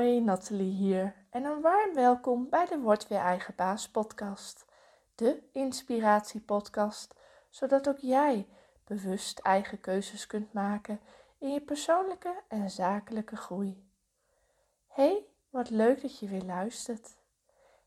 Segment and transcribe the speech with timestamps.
[0.00, 4.66] Hoi, Nathalie hier en een warm welkom bij de Word Weer Eigen Baas podcast.
[5.14, 7.14] De inspiratiepodcast,
[7.50, 8.48] zodat ook jij
[8.84, 11.00] bewust eigen keuzes kunt maken
[11.38, 13.90] in je persoonlijke en zakelijke groei.
[14.86, 17.16] Hey, wat leuk dat je weer luistert.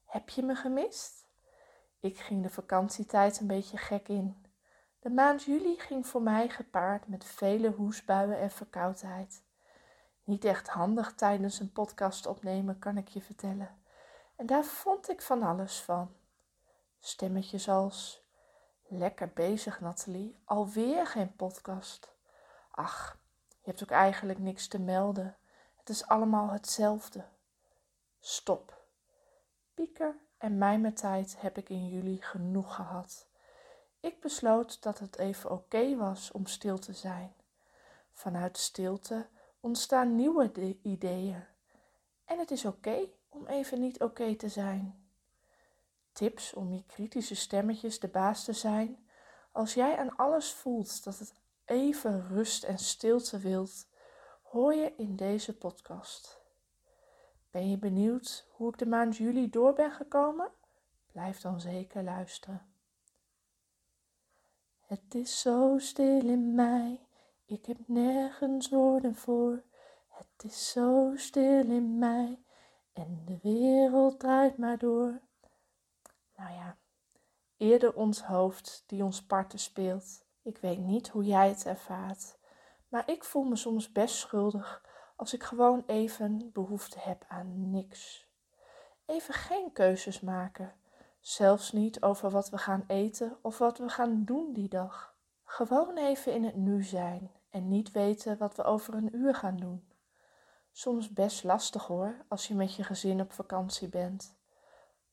[0.05, 1.27] Heb je me gemist?
[1.99, 4.45] Ik ging de vakantietijd een beetje gek in.
[4.99, 9.43] De maand juli ging voor mij gepaard met vele hoesbuien en verkoudheid.
[10.23, 13.81] Niet echt handig tijdens een podcast opnemen, kan ik je vertellen.
[14.35, 16.15] En daar vond ik van alles van.
[16.99, 18.23] Stemmetjes als:
[18.87, 22.13] Lekker bezig, Nathalie, alweer geen podcast.
[22.71, 25.37] Ach, je hebt ook eigenlijk niks te melden.
[25.75, 27.23] Het is allemaal hetzelfde.
[28.19, 28.81] Stop.
[29.73, 33.27] Pieker en mijmertijd heb ik in juli genoeg gehad.
[33.99, 37.33] Ik besloot dat het even oké was om stil te zijn.
[38.13, 39.27] Vanuit stilte
[39.63, 41.43] ontstaan nieuwe ideeën.
[42.25, 45.07] En het is oké om even niet oké te zijn.
[46.11, 49.07] Tips om je kritische stemmetjes de baas te zijn.
[49.51, 51.33] Als jij aan alles voelt dat het
[51.65, 53.87] even rust en stilte wilt,
[54.41, 56.41] hoor je in deze podcast.
[57.51, 60.51] Ben je benieuwd hoe ik de maand juli door ben gekomen?
[61.11, 62.73] Blijf dan zeker luisteren.
[64.85, 66.99] Het is zo stil in mij
[67.45, 69.63] ik heb nergens woorden voor.
[70.07, 72.43] Het is zo stil in mij
[72.93, 75.21] en de wereld draait maar door.
[76.35, 76.77] Nou ja,
[77.57, 80.25] eerder ons hoofd die ons parten speelt.
[80.41, 82.37] Ik weet niet hoe jij het ervaart,
[82.87, 88.27] maar ik voel me soms best schuldig als ik gewoon even behoefte heb aan niks.
[89.05, 90.73] Even geen keuzes maken,
[91.19, 95.12] zelfs niet over wat we gaan eten of wat we gaan doen die dag.
[95.53, 99.57] Gewoon even in het nu zijn en niet weten wat we over een uur gaan
[99.57, 99.87] doen.
[100.71, 104.35] Soms best lastig hoor, als je met je gezin op vakantie bent.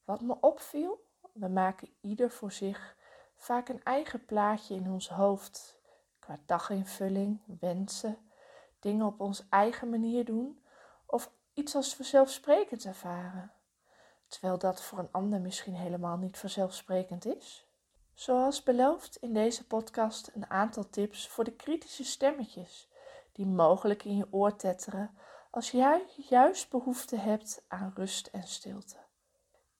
[0.05, 2.97] Wat me opviel, we maken ieder voor zich
[3.37, 5.81] vaak een eigen plaatje in ons hoofd,
[6.19, 8.19] qua daginvulling, wensen,
[8.79, 10.65] dingen op onze eigen manier doen
[11.07, 13.53] of iets als vanzelfsprekend ervaren,
[14.27, 17.70] terwijl dat voor een ander misschien helemaal niet vanzelfsprekend is.
[18.21, 22.89] Zoals beloofd in deze podcast een aantal tips voor de kritische stemmetjes
[23.33, 25.19] die mogelijk in je oor tetteren
[25.51, 28.97] als jij juist behoefte hebt aan rust en stilte.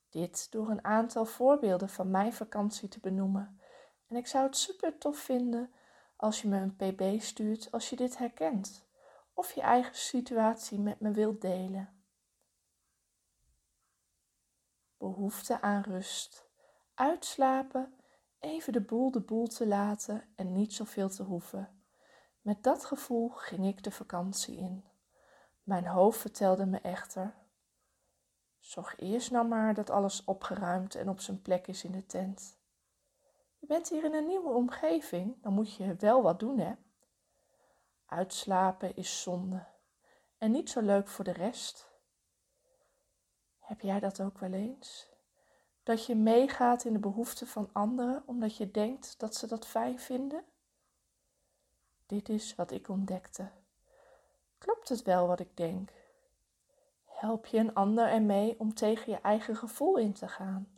[0.09, 3.61] Dit door een aantal voorbeelden van mijn vakantie te benoemen.
[4.07, 5.73] En ik zou het super tof vinden
[6.17, 8.87] als je me een pb stuurt als je dit herkent
[9.35, 12.03] of je eigen situatie met me wilt delen.
[14.97, 16.47] Behoefte aan rust,
[16.95, 17.95] uitslapen
[18.41, 21.83] even de boel de boel te laten en niet zoveel te hoeven.
[22.41, 24.85] Met dat gevoel ging ik de vakantie in.
[25.63, 27.35] Mijn hoofd vertelde me echter:
[28.59, 32.59] Zorg eerst nou maar dat alles opgeruimd en op zijn plek is in de tent.
[33.59, 36.75] Je bent hier in een nieuwe omgeving, dan moet je wel wat doen, hè?
[38.07, 39.67] Uitslapen is zonde
[40.39, 41.89] en niet zo leuk voor de rest.
[43.59, 45.09] Heb jij dat ook wel eens?
[45.91, 49.99] Dat je meegaat in de behoeften van anderen omdat je denkt dat ze dat fijn
[49.99, 50.45] vinden?
[52.07, 53.51] Dit is wat ik ontdekte.
[54.59, 55.91] Klopt het wel wat ik denk?
[57.05, 60.69] Help je een ander ermee om tegen je eigen gevoel in te gaan?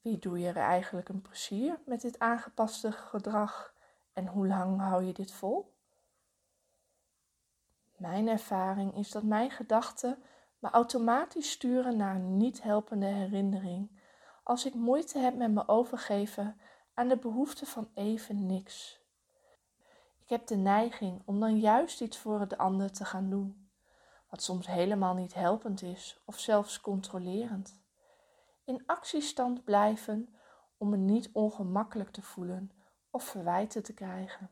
[0.00, 3.74] Wie doe je er eigenlijk een plezier met dit aangepaste gedrag
[4.12, 5.72] en hoe lang hou je dit vol?
[7.96, 10.22] Mijn ervaring is dat mijn gedachten
[10.58, 14.00] me automatisch sturen naar een niet helpende herinnering
[14.42, 16.60] als ik moeite heb met me overgeven
[16.94, 19.00] aan de behoefte van even niks.
[20.22, 23.70] Ik heb de neiging om dan juist iets voor de ander te gaan doen,
[24.30, 27.80] wat soms helemaal niet helpend is of zelfs controlerend.
[28.64, 30.36] In actiestand blijven
[30.76, 32.70] om me niet ongemakkelijk te voelen
[33.10, 34.50] of verwijten te krijgen.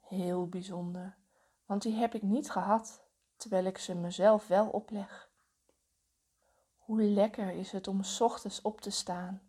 [0.00, 1.16] Heel bijzonder,
[1.66, 3.05] want die heb ik niet gehad
[3.36, 5.30] terwijl ik ze mezelf wel opleg.
[6.76, 9.42] Hoe lekker is het om ochtends op te staan,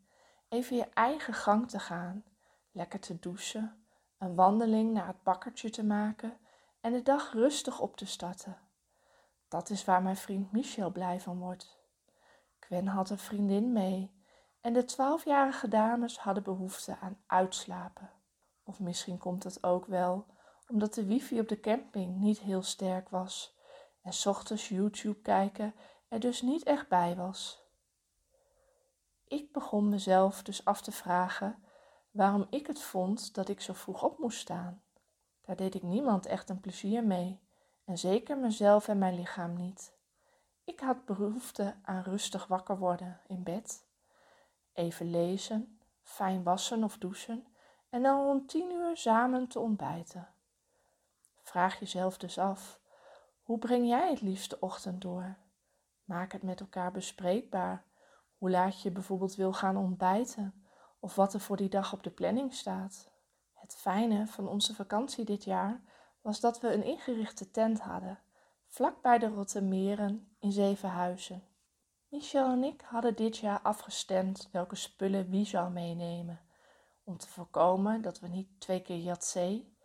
[0.50, 2.24] even je eigen gang te gaan,
[2.72, 3.86] lekker te douchen,
[4.18, 6.38] een wandeling naar het bakkertje te maken
[6.81, 8.57] en de dag rustig op te starten.
[9.48, 11.78] Dat is waar mijn vriend Michel blij van wordt.
[12.60, 14.16] Gwen had een vriendin mee
[14.62, 18.12] en de twaalfjarige dames hadden behoefte aan uitslapen.
[18.63, 20.25] Of misschien komt het ook wel
[20.69, 23.56] omdat de wifi op de camping niet heel sterk was
[24.07, 25.74] en s ochtends YouTube kijken
[26.07, 27.63] er dus niet echt bij was.
[29.27, 31.63] Ik begon mezelf dus af te vragen
[32.12, 34.81] waarom ik het vond dat ik zo vroeg op moest staan.
[35.42, 37.39] Daar deed ik niemand echt een plezier mee
[37.86, 39.94] en zeker mezelf en mijn lichaam niet.
[40.63, 43.86] Ik had behoefte aan rustig wakker worden in bed,
[44.74, 47.48] even lezen, fijn wassen of douchen
[47.89, 50.27] en dan om tien uur samen te ontbijten.
[51.42, 52.80] Vraag jezelf dus af,
[53.47, 55.38] hoe breng jij het liefst de ochtend door?
[56.03, 57.85] Maak het met elkaar bespreekbaar.
[58.38, 60.65] Hoe laat je bijvoorbeeld wil gaan ontbijten
[60.99, 63.11] of wat er voor die dag op de planning staat.
[63.53, 65.81] Het fijne van onze vakantie dit jaar
[66.21, 68.19] was dat we een ingerichte tent hadden,
[68.65, 71.44] vlak bij de Rottermeren in Zevenhuizen.
[72.07, 76.41] Michel en ik hadden dit jaar afgestemd welke spullen wie zou meenemen,
[77.03, 79.76] om te voorkomen dat we niet twee keer jatzee,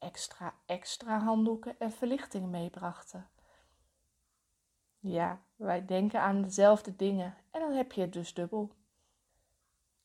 [0.00, 3.28] extra extra handdoeken en verlichting meebrachten.
[4.98, 8.72] Ja, wij denken aan dezelfde dingen en dan heb je het dus dubbel.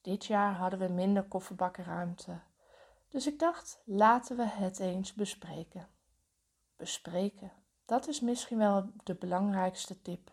[0.01, 2.39] Dit jaar hadden we minder kofferbakkenruimte,
[3.09, 5.87] dus ik dacht, laten we het eens bespreken.
[6.75, 7.51] Bespreken,
[7.85, 10.31] dat is misschien wel de belangrijkste tip.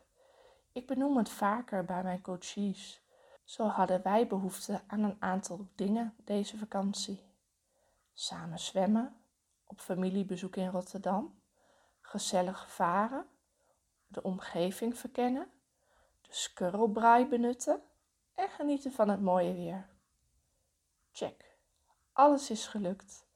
[0.73, 3.03] Ik benoem het vaker bij mijn coaches.
[3.45, 7.23] Zo hadden wij behoefte aan een aantal dingen deze vakantie.
[8.13, 9.22] Samen zwemmen,
[9.73, 11.41] op familiebezoek in Rotterdam,
[12.01, 13.27] gezellig varen,
[14.07, 15.51] de omgeving verkennen,
[16.21, 17.83] de skurrelbraai benutten
[18.35, 19.89] en genieten van het mooie weer.
[21.13, 21.57] Check.
[22.13, 23.27] Alles is gelukt.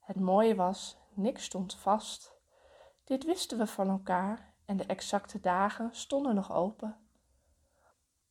[0.00, 2.32] Het mooie was, niks stond vast.
[3.04, 6.96] Dit wisten we van elkaar en de exacte dagen stonden nog open.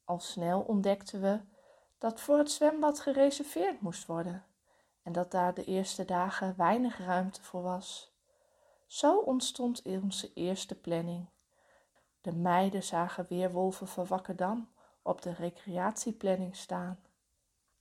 [0.03, 1.39] Al snel ontdekten we
[1.97, 4.48] dat voor het zwembad gereserveerd moest worden
[5.09, 8.13] en dat daar de eerste dagen weinig ruimte voor was.
[8.85, 11.25] Zo ontstond onze eerste planning.
[12.21, 14.69] De meiden zagen weerwolven van Wakkerdam
[15.01, 16.99] op de recreatieplanning staan.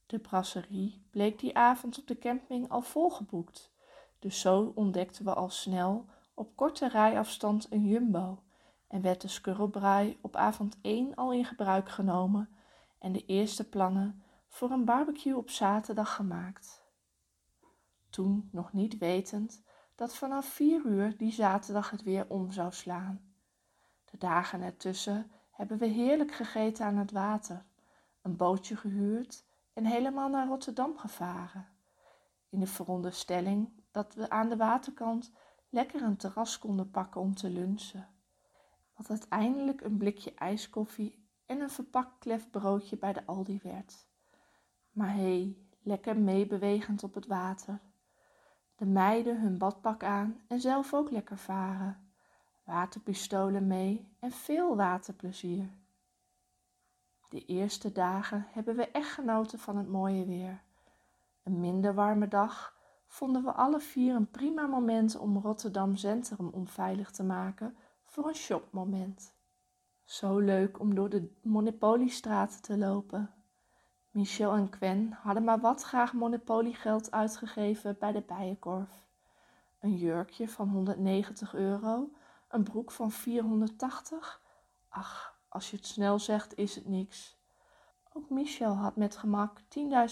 [0.06, 3.70] De brasserie bleek die avond op de camping al volgeboekt,
[4.18, 8.42] dus zo ontdekten we al snel op korte rijafstand een jumbo
[8.86, 12.48] en werd de skurrelbraai op avond 1 al in gebruik genomen
[12.98, 16.86] en de eerste plannen voor een barbecue op zaterdag gemaakt.
[18.18, 19.62] Toen nog niet wetend
[19.94, 23.20] dat vanaf 4 uur die zaterdag het weer om zou slaan.
[24.04, 27.64] De dagen ertussen hebben we heerlijk gegeten aan het water,
[28.22, 31.66] een bootje gehuurd en helemaal naar Rotterdam gevaren.
[32.48, 35.32] In de veronderstelling dat we aan de waterkant
[35.68, 38.08] lekker een terras konden pakken om te lunchen.
[38.96, 44.06] Wat uiteindelijk een blikje ijskoffie en een verpakt klefbroodje bij de Aldi werd.
[44.90, 47.80] Maar hé, hey, lekker meebewegend op het water.
[48.78, 52.10] De meiden hun badpak aan en zelf ook lekker varen
[52.64, 55.68] waterpistolen mee en veel waterplezier.
[57.28, 60.62] De eerste dagen hebben we echt genoten van het mooie weer.
[61.42, 62.76] Een minder warme dag
[63.06, 68.34] vonden we alle vier een prima moment om Rotterdam Centrum onveilig te maken voor een
[68.34, 69.34] shopmoment.
[70.04, 73.30] Zo leuk om door de Monopoliestraten te lopen.
[74.10, 79.06] Michel en Gwen hadden maar wat graag Monopoliegeld uitgegeven bij de Bijenkorf.
[79.80, 82.10] Een jurkje van 190 euro
[82.48, 84.42] een broek van 480?
[84.88, 87.36] Ach, als je het snel zegt, is het niks.
[88.12, 89.60] Ook Michel had met gemak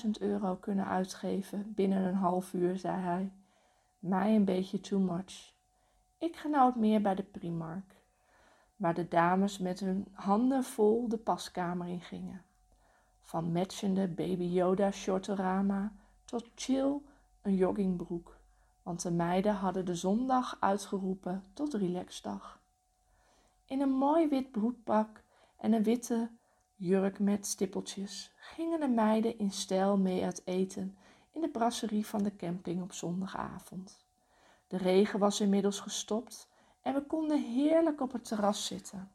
[0.05, 3.33] 10.000 euro kunnen uitgeven binnen een half uur, zei hij.
[3.99, 5.55] Mij een beetje too much.
[6.19, 7.95] Ik genoot meer bij de Primark,
[8.77, 12.45] waar de dames met hun handen vol de paskamer in gingen.
[13.27, 15.93] Van matchende Baby Yoda shortorama
[16.25, 17.01] tot chill
[17.43, 18.37] een joggingbroek
[18.87, 22.61] want de meiden hadden de zondag uitgeroepen tot relaxdag.
[23.65, 25.23] In een mooi wit broekpak
[25.57, 26.31] en een witte
[26.75, 30.97] jurk met stippeltjes gingen de meiden in stijl mee uit eten
[31.31, 34.05] in de brasserie van de camping op zondagavond.
[34.67, 36.49] De regen was inmiddels gestopt
[36.83, 39.13] en we konden heerlijk op het terras zitten.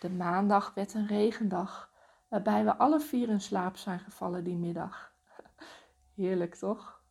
[0.00, 1.91] De maandag werd een regendag,
[2.32, 5.12] waarbij we alle vier in slaap zijn gevallen die middag.
[6.14, 7.02] Heerlijk toch?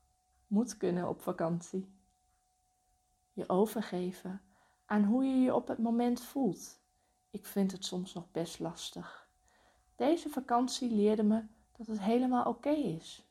[0.48, 1.94] moet kunnen op vakantie.
[3.34, 4.42] Je overgeven
[4.86, 6.80] aan hoe je je op het moment voelt.
[7.30, 9.28] Ik vind het soms nog best lastig.
[9.96, 11.44] Deze vakantie leerde me
[11.78, 13.28] dat het helemaal oké is.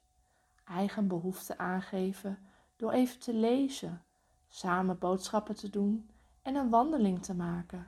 [0.64, 2.38] Eigen behoeften aangeven
[2.76, 4.04] door even te lezen,
[4.48, 6.10] samen boodschappen te doen
[6.42, 7.86] en een wandeling te maken.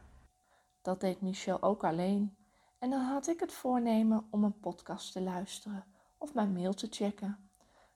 [0.80, 2.36] Dat deed Michel ook alleen.
[2.82, 5.84] En dan had ik het voornemen om een podcast te luisteren
[6.18, 7.50] of mijn mail te checken.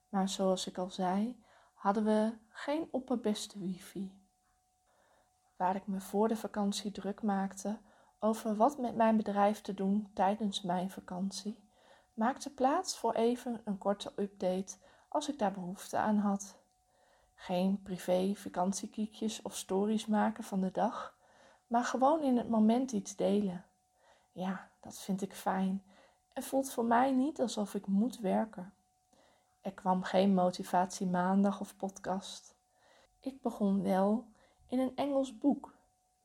[0.08, 1.42] Maar zoals ik al zei,
[1.74, 4.20] hadden we geen opperbeste wifi.
[5.56, 7.78] Waar ik me voor de vakantie druk maakte
[8.18, 11.68] over wat met mijn bedrijf te doen tijdens mijn vakantie,
[12.14, 14.76] maakte plaats voor even een korte update
[15.08, 16.56] als ik daar behoefte aan had.
[17.34, 21.16] Geen privé vakantiekiekjes of stories maken van de dag,
[21.66, 23.64] maar gewoon in het moment iets delen.
[24.32, 25.82] Ja, dat vind ik fijn
[26.32, 28.74] en voelt voor mij niet alsof ik moet werken.
[29.60, 32.56] Er kwam geen motivatie maandag of podcast.
[33.20, 34.26] Ik begon wel
[34.68, 35.74] in een Engels boek,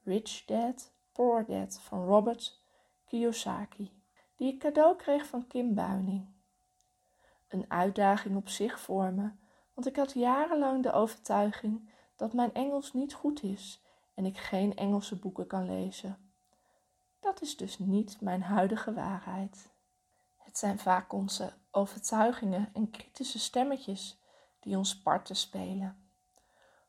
[0.04, 2.62] Rich Dad, Poor Dad van Robert
[3.06, 4.02] Kiyosaki,
[4.36, 6.28] die ik cadeau kreeg van Kim Buining.
[7.48, 9.32] Een uitdaging op zich voor me,
[9.74, 14.76] want ik had jarenlang de overtuiging dat mijn Engels niet goed is en ik geen
[14.76, 16.31] Engelse boeken kan lezen.
[17.22, 19.70] Dat is dus niet mijn huidige waarheid.
[20.38, 24.22] Het zijn vaak onze overtuigingen en kritische stemmetjes
[24.60, 26.10] die ons parten spelen.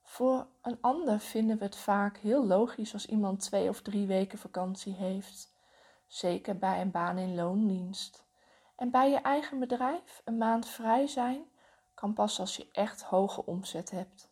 [0.03, 4.39] Voor een ander vinden we het vaak heel logisch als iemand twee of drie weken
[4.39, 5.55] vakantie heeft,
[6.07, 8.25] zeker bij een baan in loondienst.
[8.77, 11.45] En bij je eigen bedrijf een maand vrij zijn
[11.95, 14.29] kan pas als je echt hoge omzet hebt.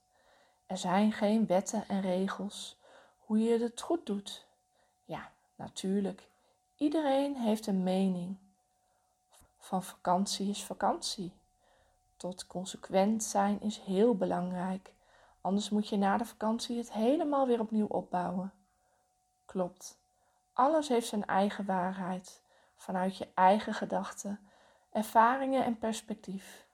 [0.66, 2.80] Er zijn geen wetten en regels
[3.18, 4.46] hoe je het goed doet.
[5.04, 6.28] Ja, natuurlijk.
[6.76, 8.36] Iedereen heeft een mening.
[9.58, 11.32] Van vakantie is vakantie.
[12.16, 14.92] Tot consequent zijn is heel belangrijk.
[15.40, 18.52] Anders moet je na de vakantie het helemaal weer opnieuw opbouwen.
[19.44, 19.98] Klopt.
[20.52, 22.42] Alles heeft zijn eigen waarheid,
[22.76, 24.40] vanuit je eigen gedachten,
[24.90, 26.66] ervaringen en perspectief.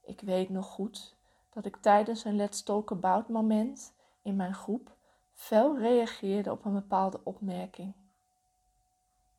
[0.00, 1.14] Ik weet nog goed
[1.50, 4.96] dat ik tijdens een Let's Talk About moment in mijn groep
[5.38, 7.94] fel reageerde op een bepaalde opmerking.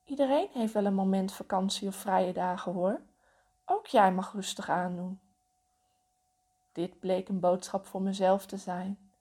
[0.03, 3.01] Iedereen heeft wel een moment vakantie of vrije dagen hoor.
[3.65, 5.20] Ook jij mag rustig aandoen.
[6.72, 9.12] Dit bleek een boodschap voor mezelf te zijn.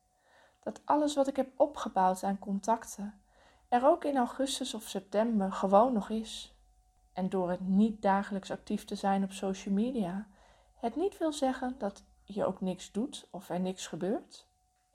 [0.63, 3.23] Dat alles wat ik heb opgebouwd aan contacten
[3.69, 6.55] er ook in augustus of september gewoon nog is.
[7.13, 10.29] En door het niet dagelijks actief te zijn op social media,
[10.75, 14.48] het niet wil zeggen dat je ook niks doet of er niks gebeurt.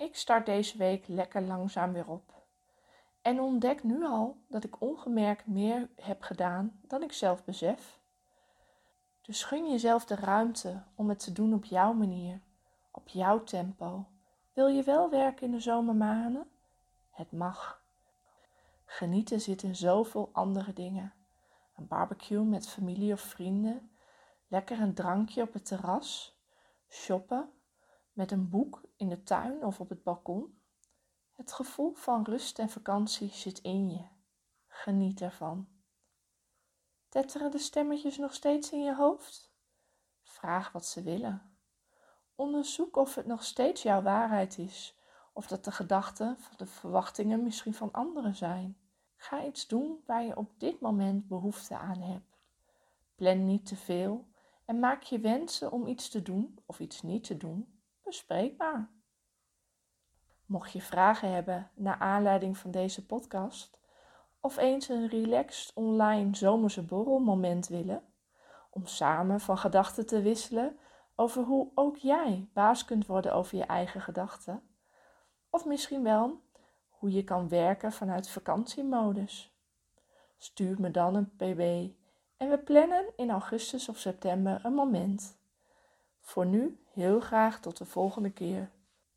[0.04, 2.34] Ik start deze week lekker langzaam weer op.
[3.22, 8.00] En ontdek nu al dat ik ongemerkt meer heb gedaan dan ik zelf besef.
[9.22, 12.42] Dus gun jezelf de ruimte om het te doen op jouw manier,
[12.92, 14.06] op jouw tempo.
[14.54, 16.48] Wil je wel werken in de zomermaanden?
[17.10, 17.82] Het mag.
[18.86, 21.14] Genieten zit in zoveel andere dingen.
[21.76, 23.92] Een barbecue met familie of vrienden,
[24.48, 26.38] lekker een drankje op het terras,
[26.90, 27.50] shoppen,
[28.13, 30.62] met een boek in de tuin of op het balkon.
[31.32, 34.05] Het gevoel van rust en vakantie zit in je.
[34.67, 35.67] Geniet ervan.
[37.10, 39.53] Tetteren de stemmetjes nog steeds in je hoofd?
[40.22, 41.58] Vraag wat ze willen.
[42.36, 44.98] Onderzoek of het nog steeds jouw waarheid is,
[45.34, 48.77] of dat de gedachten of de verwachtingen misschien van anderen zijn.
[49.15, 52.41] Ga iets doen waar je op dit moment behoefte aan hebt.
[53.15, 54.27] Plan niet te veel
[54.65, 58.90] en maak je wensen om iets te doen of iets niet te doen bespreekbaar.
[60.46, 63.80] Mocht je vragen hebben naar aanleiding van deze podcast
[64.40, 68.04] of eens een relaxed online zomerse borrelmoment willen
[68.70, 70.78] om samen van gedachten te wisselen
[71.16, 74.64] over hoe ook jij baas kunt worden over je eigen gedachten,
[75.50, 76.42] of misschien wel
[76.90, 79.58] hoe je kan werken vanuit vakantiemodus.
[80.38, 81.92] Stuur me dan een pb
[82.38, 85.42] en we plannen in augustus of september een moment.
[86.24, 88.70] Voor nu heel graag tot de volgende keer.